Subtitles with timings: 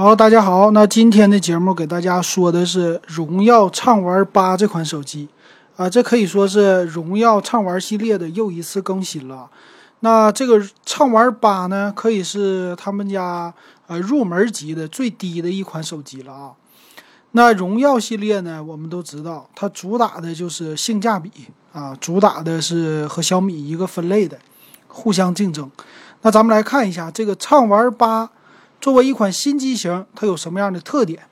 [0.00, 5.28] 好，大家好，那今天的节目给大家说的是荣耀畅玩八这款手机，
[5.76, 9.50] 啊，这可以说是荣耀畅玩系列的又一次更新了。
[9.98, 13.52] 那这个畅玩八呢，可以是他们家
[13.88, 16.52] 呃入门级的最低的一款手机了啊。
[17.32, 21.30] 那荣耀系列呢，我们都知道，它主打的就是性价比
[21.74, 24.38] 啊，主打的是和小米一个分类的，
[24.88, 25.70] 互相竞争。
[26.22, 28.30] 那咱们来看一下这个畅玩八。
[28.80, 31.22] 作为一款新机型，它有什么样的特点？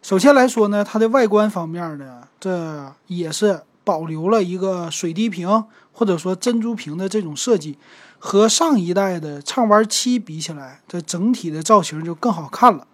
[0.00, 7.76] 首先来说呢，它的外观方面呢，这也是保留了一个水滴屏或者说珍珠屏的这种设计，
[8.18, 12.86] 和上一代的畅玩七比起来，这整体的造型就更好看了。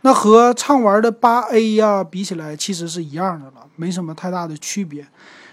[0.00, 5.06] 那和畅玩的八 A 呀比起来，其实是一样的了，没什么太大的区别。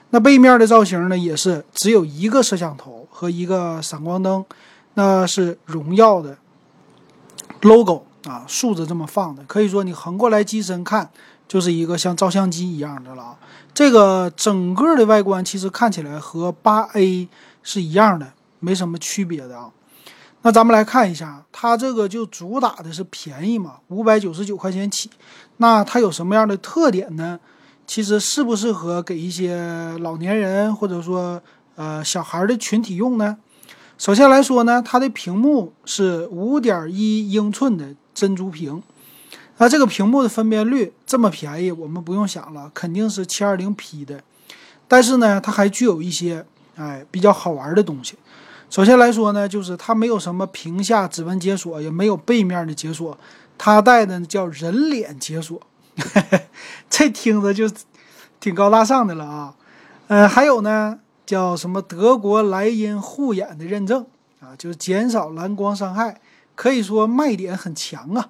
[0.10, 4.44] 那背面的造型呢，也是只有一个摄像头和一个闪光灯，
[4.96, 6.38] 那是荣耀的。
[7.66, 11.10] Logo 啊，竖着这么放的，可以说你横过来机身看，
[11.48, 13.38] 就是一个像照相机一样的了啊。
[13.74, 17.27] 这个整个的外观其实看起来和八 A
[17.62, 19.71] 是一样的，没什么区别的啊。
[20.43, 25.10] 那咱们来看一下，它这个就主打的是便宜嘛，五百九十九块钱起。
[25.58, 27.40] 那它有什么样的特点呢？
[27.88, 31.41] 其实适不适合给一些老年人或者说
[31.76, 33.38] 呃小孩的群体用呢？
[33.98, 38.84] 首先来说呢，它的屏幕是五点一英寸的珍珠屏，
[39.57, 44.21] 那这个屏幕的分辨率这么便宜，我们不用想了，肯定是七二零 P 的。
[44.87, 48.15] 但是呢，它还具有一些哎比较好玩的东西。
[48.70, 53.18] 首先来说呢，就是它没有什么屏下指纹解锁，也没有背面的解锁，
[53.57, 55.62] 它带的叫人脸解锁，
[56.90, 57.71] 这听着就
[58.41, 59.55] 挺高大上的了啊。
[60.07, 60.99] 呃，还有呢。
[61.26, 64.06] 叫什么德国莱茵护眼的认证
[64.40, 66.22] 啊，就是减少蓝光伤害，
[66.53, 68.29] 可以说卖点很强啊。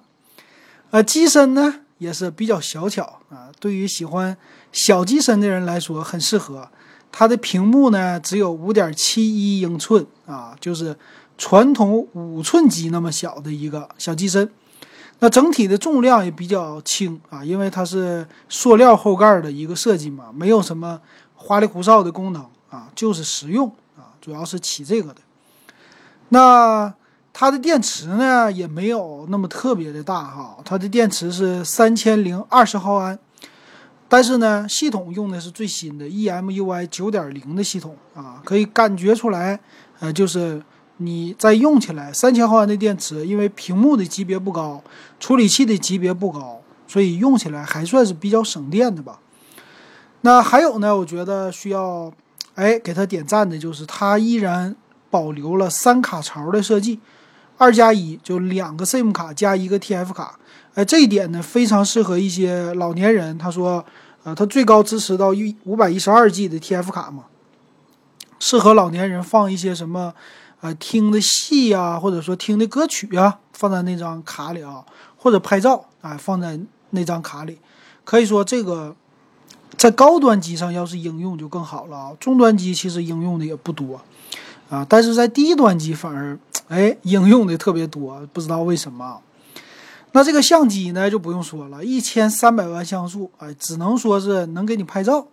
[0.90, 4.36] 呃，机身呢也是比较小巧啊，对于喜欢
[4.72, 6.68] 小机身的人来说很适合。
[7.12, 10.96] 它的屏幕呢只有五点七一英寸啊，就是
[11.38, 14.50] 传统五寸机那么小的一个小机身。
[15.18, 21.00] 那整体的重量也比较轻啊，因为它是塑料后盖的一个设计嘛，没有什么
[21.34, 22.46] 花里胡哨的功能。
[22.70, 25.20] 啊，就是实用啊，主要是起这个的。
[26.30, 26.92] 那
[27.32, 33.18] 它的电池呢，也没有那么特别的大哈，它的电池是三千零二十毫安，
[34.08, 39.60] 但是呢，系统用的是最新的 EMUI 九点零的系统啊，可以感觉出来，
[40.00, 40.60] 呃，就是
[40.96, 44.82] 你在用起来，三千毫安的电池，因为屏幕的级别不高，
[45.20, 49.20] 处理器的级别不高，所以用起来还算是比较省电的吧。
[50.22, 52.12] 那还有呢，我觉得需要。
[52.56, 54.74] 哎，给他点赞的就是它依然
[55.10, 56.98] 保留了三卡槽的设计，
[57.58, 60.38] 二加一就两个 SIM 卡加一个 TF 卡。
[60.74, 63.36] 哎，这一点呢非常适合一些老年人。
[63.36, 63.84] 他说，
[64.24, 67.24] 呃，它最高支持到一五百一十二 G 的 TF 卡嘛，
[68.38, 70.14] 适合老年人放一些什么，
[70.62, 74.82] 呃，听的戏呀，或者说听的歌曲啊，放在那张卡里啊，
[75.18, 76.58] 或者拍照啊，放在
[76.90, 77.58] 那张卡里。
[78.02, 78.96] 可以说这个。
[79.76, 82.12] 在高端机上，要是应用就更好了啊。
[82.18, 84.00] 中端机其实应用的也不多，
[84.70, 86.38] 啊，但是在低端机反而，
[86.68, 89.20] 哎，应用的特别多，不知道为什么。
[90.12, 95.26] 那这个相机呢，就不用说了，一千三百万像素，哎，只能说是能给你拍照。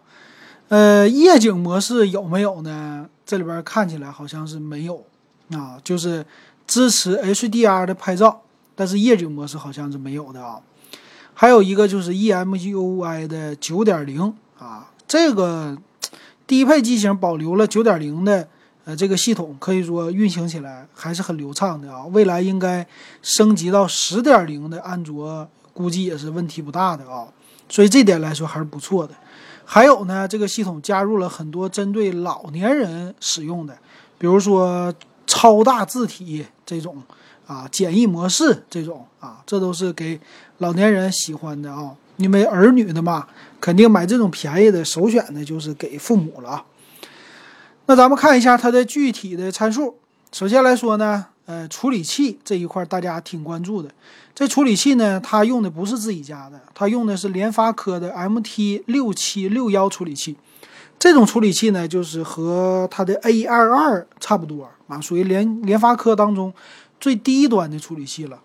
[0.68, 3.08] 呃，夜景模式有没有呢？
[3.26, 5.06] 这里边看起来好像是没有
[5.52, 6.26] 啊，就是
[6.68, 8.42] 支持 HDR 的拍照，
[8.76, 10.60] 但是夜景模式好像是没有的啊。
[11.34, 15.78] 还有一个就是 EMUI 的九点零啊，这个
[16.46, 18.48] 低配机型保留了九点零的
[18.86, 22.06] 呃这个系统，可以说运行起来还是很流畅的啊。
[22.12, 22.86] 未来应该
[23.22, 27.28] 升级到十点零的安卓，估计也是问题不大的啊。
[27.68, 29.14] 所以这点来说还是不错的。
[29.66, 33.76] 还有呢，这个系统加入了很多针对老年人使用的，
[34.18, 34.94] 比如说
[35.26, 37.02] 超大字体这种。
[37.46, 40.20] 啊，简易模式这种啊，这都是给
[40.60, 43.28] 老年人喜欢的啊，因为儿女的嘛，
[43.60, 46.66] 肯定买这种便宜的，首选的就是给父母了啊。
[47.86, 49.98] 那咱们看一下它的具体的参数。
[50.32, 53.90] 首先来说呢，呃，处理器这一块大家挺关注的。
[54.34, 60.38] 这处理器呢，它用的不是自己家的，它用的是联发科的 MT 六七六幺处理器。
[60.98, 66.54] 这种处理器呢，就是和它的 A 二二差不多啊，属于联联发科当中。
[67.04, 68.40] 最低端的处理器了，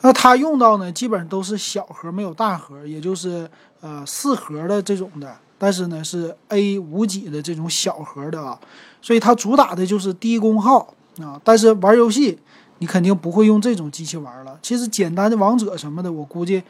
[0.00, 3.46] 那它用到呢，基本上都是小核，没有大核，也就是
[3.82, 8.58] 呃四核的这种的，但是呢是 A 五几的这种小核的啊，
[9.02, 12.38] 所以它主打的就是低功耗啊，但是玩游戏
[12.78, 14.58] 你肯定不会用这种机器玩了。
[14.62, 16.62] 其实简单的王者什么的，我估计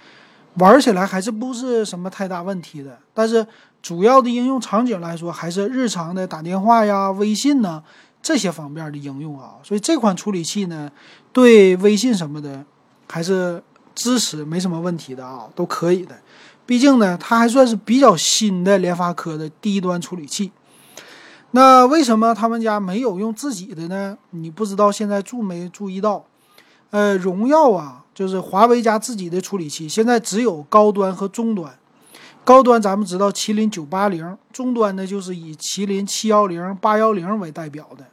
[0.54, 2.98] 玩起来还是不是什么太大问题的。
[3.14, 3.46] 但是
[3.80, 7.80] 主要的应用场景来说，还是日常的打电话呀、微信呐
[8.20, 9.54] 这些方面的应用啊。
[9.62, 10.90] 所以这款处理器呢，
[11.32, 12.64] 对微信什么的
[13.08, 13.62] 还是
[13.94, 16.18] 支持，没什么问题的啊，都可以的。
[16.66, 20.52] 毕竟呢，它还算是比较新的联发科的低端处理器。
[21.52, 24.16] 那为什么他们家没有用自己的呢？
[24.30, 26.24] 你不知道现在注没注意到？
[26.90, 31.76] 呃，荣耀啊，就是华为家自己的处理器，现在只有高端和中端。
[32.44, 38.06] 高端咱们知道麒麟九八零，中端呢就是以麒麟七幺零、八幺零为代表的，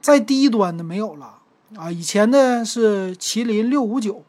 [0.00, 1.38] 在低端的没有了
[1.76, 1.90] 啊。
[1.90, 4.22] 以前呢是麒麟六五九。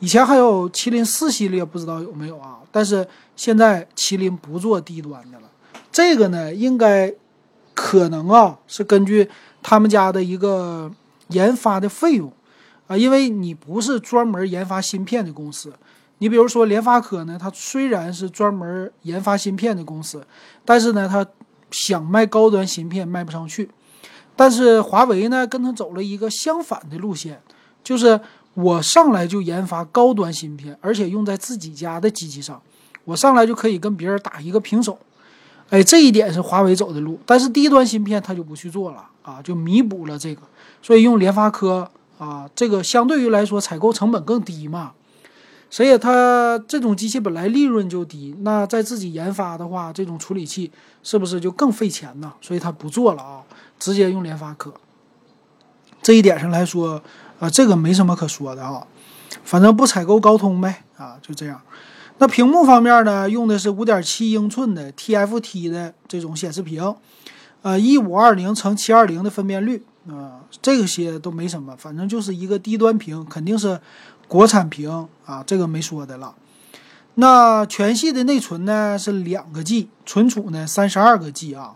[0.00, 2.58] 以前还有麒麟四系列，不知道有没有啊？
[2.70, 5.48] 但是现在麒麟不做低端的了。
[5.90, 7.14] 这个呢，应该
[7.72, 9.30] 可能啊，是根据
[9.62, 10.90] 他们家的一个
[11.28, 12.30] 研发的费用
[12.86, 15.72] 啊，因为你不是专门研发芯片的公司。
[16.18, 20.26] 你比如说联发科呢，它虽然是专门研发芯片的公司，
[20.64, 21.26] 但是呢，它
[21.70, 23.70] 想卖高端芯片卖不上去。
[24.36, 27.40] 但是华为呢，跟他走了一个相反的路线，
[27.82, 28.20] 就是。
[28.56, 32.62] 我上来就研发高端芯片，而且用在自己家的机器上，
[33.04, 34.96] 我上来就可以跟别人打一个平手。
[35.70, 40.42] 哎，这一点是华为走的路，但是低端芯片他就不去做了啊，就弥补了这个，
[40.80, 44.92] 所以用联发科啊，这个相对于来说采购成本更低嘛。
[45.68, 50.70] 所以它这种机器本来利润就低，那在自己研发的话，这种处理器
[51.02, 52.32] 是不是就更费钱呢？
[52.40, 53.42] 所以它不做了啊，
[53.84, 54.72] 直接用联发科。
[56.00, 57.02] 这一点上来说。
[57.40, 58.86] 啊，这个没什么可说的啊，
[59.42, 61.60] 反正不采购高通呗啊，就这样。
[62.18, 66.94] 那屏幕方面呢，用的是五点七英寸的 TFT 的这种显示屏，
[67.62, 73.80] 呃，一五二零乘七二零的分辨率啊，这些都没什么，反正就是一个低端屏，肯定是
[74.28, 76.36] 国产屏啊，这个没说的了。
[77.16, 81.74] 那全系的内存呢是两个 G，存储呢三十二个 G 啊，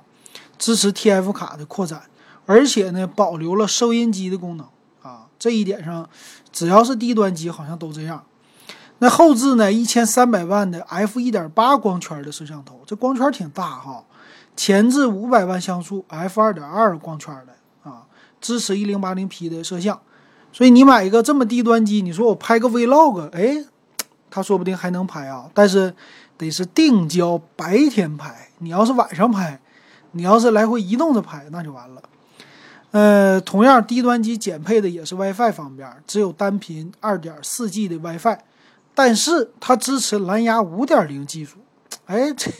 [0.59, 2.03] 支持 TF 卡的扩展，
[2.47, 4.67] 而且呢保留了收音机的功能
[5.03, 5.27] 啊。
[5.39, 6.09] 这一点上，
[6.53, 8.25] 只要是低端机好像都这样。
[9.01, 9.73] 那后置呢？
[9.73, 14.03] 一千三百万的 f 一点八光圈的摄像头，这光圈挺大哈。
[14.57, 18.03] 前置五百万像素 f 二点二光圈的啊，
[18.41, 20.01] 支持一零八零 P 的摄像。
[20.53, 23.65] 所以你买一个这么低端机，你说我拍个 vlog，哎，
[24.29, 25.49] 它说不定还能拍啊。
[25.55, 25.95] 但是
[26.37, 28.49] 得是定焦，白天拍。
[28.59, 29.61] 你要是晚上拍，
[30.13, 32.03] 你要是来回移动着拍，那就完了。
[32.91, 38.39] 呃，同样低端机减配的也是 WiFi 方面，只有单频 2.4G 的 WiFi，
[38.95, 41.59] 但是它支持蓝牙5.0技术。
[42.07, 42.51] 哎，这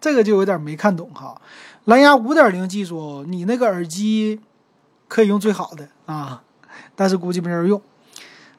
[0.00, 1.40] 这个就有点没看懂哈。
[1.86, 4.38] 蓝牙5.0技术，你那个耳机
[5.08, 6.42] 可以用最好的啊，
[6.94, 7.80] 但是估计没人用。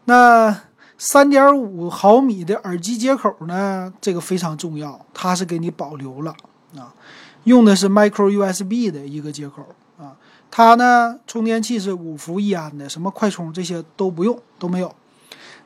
[0.05, 0.61] 那
[0.99, 3.93] 3.5毫米的耳机接口呢？
[4.01, 6.35] 这个非常重要，它是给你保留了
[6.75, 6.91] 啊，
[7.43, 9.65] 用的是 Micro USB 的一个接口
[9.97, 10.15] 啊。
[10.51, 14.93] 它呢，充电器是五伏一安的，什么快充这些都不用，都没有。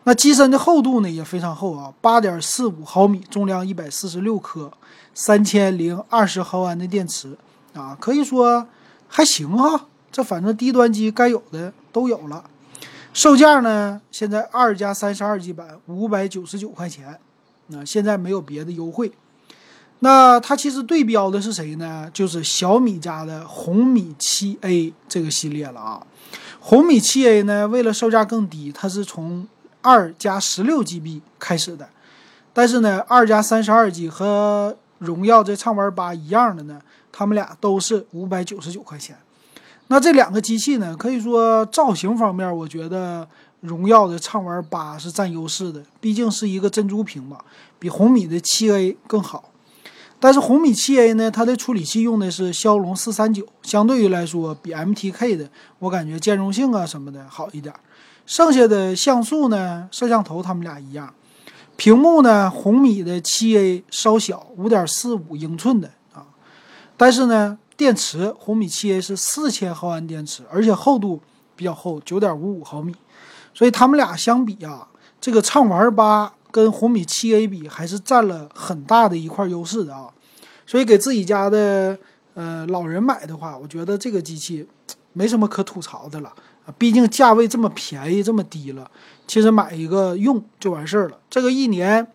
[0.04, 4.72] 那机身的厚度呢也非常厚啊，八点四五毫米，重量一百四十六克，
[5.14, 7.38] 三千零二十毫安的电池
[7.74, 8.68] 啊，可以说
[9.08, 9.88] 还行哈。
[10.12, 12.44] 这反正低端机该有的都有了。
[13.14, 17.18] 售价呢，现在二加三十二 G 版五百九十九块钱，
[17.68, 19.14] 那现在没有别的优惠。
[20.04, 22.12] 那它其实对标的是谁呢？
[22.14, 26.06] 就是小米家的红米七 A 这个系列了啊。
[26.60, 29.48] 红米七 A 呢，为了售价更低，它是从
[29.82, 31.88] 二加十六 GB 开始的。
[32.52, 39.16] 但是呢，二加三十二 G 和荣耀这畅玩八一样的呢，他们俩都是五百九十九块钱。
[39.88, 43.26] 那这两个机器呢，可以说造型方面，我觉得
[43.62, 47.38] 荣耀的畅玩八是占优势的，毕竟是一个珍珠屏嘛，
[47.80, 49.46] 比红米的七 A 更好。
[50.24, 55.50] 但是红米七 A 呢，它的处理器用的是骁龙四三九，相对于来说比 MTK 的，
[55.80, 57.76] 我感觉兼容性啊什么的好一点。
[58.26, 61.14] 剩下的像素呢，摄像头它们俩一样。
[61.76, 66.24] 屏幕呢，红米的七 A 稍小，五点四五英寸的啊。
[66.96, 71.22] 但是呢，电池红米七 A 是四千毫安电池，而且厚度
[71.58, 72.96] 比较厚，九点五五毫米。
[73.54, 74.88] 所以它们俩相比啊，
[75.20, 76.32] 这个畅玩八。
[76.54, 80.08] 跟红米七 A 比，还是占了很大的一块优势的啊，
[80.68, 81.98] 所以给自己家的
[82.36, 84.68] 呃老人买的话，我觉得这个机器
[85.14, 86.32] 没什么可吐槽的了
[86.68, 88.92] 啊，毕竟价位这么便宜这么低了，
[89.28, 92.06] 其实买一个用就完事儿了，这个一年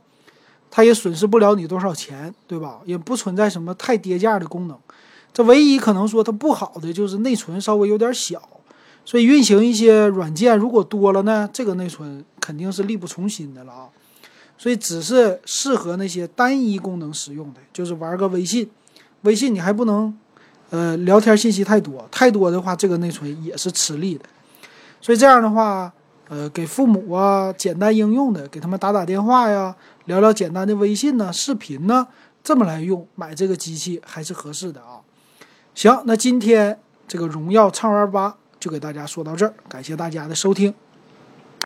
[0.70, 2.78] 它也损失不了你多少钱，对吧？
[2.84, 4.78] 也不存在什么太跌价的功能，
[5.32, 8.40] 这唯一可能说它不好的就是内存稍微有点小，
[9.04, 13.88] 所以运行一些软件如果多了呢，这个内存肯定是力不从心的了啊。
[14.58, 18.68] 所以只是适合那些单一功能使用的，就是玩个微信，
[19.22, 20.12] 微信你还不能，
[20.70, 24.24] 呃，聊天信息太多，太多的话这个内存也是吃力的。
[25.00, 25.92] 所以这样的话，
[26.28, 32.08] 呃，给父母啊简单应用的，给他们打打电话呀，聊聊简单的微信呢、视频呢，
[32.42, 34.98] 这么来用，买这个机器还是合适的啊。
[35.72, 40.74] 行，那今天这个荣耀畅玩八就给大家说到这儿，感谢大家的收听。